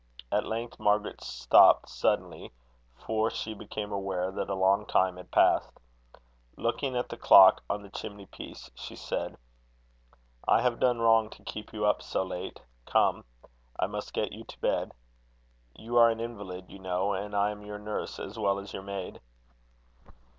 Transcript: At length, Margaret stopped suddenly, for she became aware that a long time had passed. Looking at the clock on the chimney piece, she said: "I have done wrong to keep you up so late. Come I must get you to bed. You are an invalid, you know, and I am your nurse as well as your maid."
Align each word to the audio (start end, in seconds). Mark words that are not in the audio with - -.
At 0.31 0.47
length, 0.47 0.79
Margaret 0.79 1.23
stopped 1.23 1.87
suddenly, 1.87 2.51
for 2.95 3.29
she 3.29 3.53
became 3.53 3.91
aware 3.91 4.31
that 4.31 4.49
a 4.49 4.55
long 4.55 4.87
time 4.87 5.17
had 5.17 5.29
passed. 5.29 5.79
Looking 6.57 6.95
at 6.97 7.09
the 7.09 7.17
clock 7.17 7.61
on 7.69 7.83
the 7.83 7.89
chimney 7.91 8.25
piece, 8.25 8.71
she 8.73 8.95
said: 8.95 9.37
"I 10.47 10.63
have 10.63 10.79
done 10.79 11.01
wrong 11.01 11.29
to 11.29 11.43
keep 11.43 11.71
you 11.71 11.85
up 11.85 12.01
so 12.01 12.23
late. 12.23 12.59
Come 12.87 13.25
I 13.79 13.85
must 13.85 14.11
get 14.11 14.31
you 14.31 14.43
to 14.45 14.59
bed. 14.59 14.91
You 15.75 15.97
are 15.97 16.09
an 16.09 16.19
invalid, 16.19 16.71
you 16.71 16.79
know, 16.79 17.13
and 17.13 17.35
I 17.35 17.51
am 17.51 17.61
your 17.61 17.77
nurse 17.77 18.17
as 18.19 18.39
well 18.39 18.57
as 18.57 18.73
your 18.73 18.81
maid." 18.81 19.21